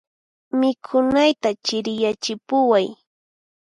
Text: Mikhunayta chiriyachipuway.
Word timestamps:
Mikhunayta 0.59 1.49
chiriyachipuway. 1.65 2.87